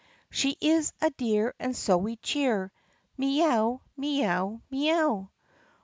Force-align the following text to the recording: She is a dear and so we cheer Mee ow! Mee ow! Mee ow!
She 0.31 0.57
is 0.59 0.93
a 0.99 1.11
dear 1.11 1.53
and 1.59 1.77
so 1.77 1.95
we 1.95 2.15
cheer 2.15 2.71
Mee 3.17 3.43
ow! 3.43 3.81
Mee 3.95 4.25
ow! 4.25 4.63
Mee 4.71 4.91
ow! 4.91 5.29